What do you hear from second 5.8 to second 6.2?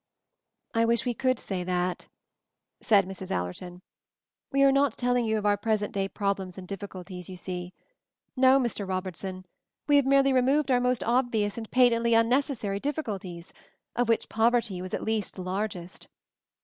day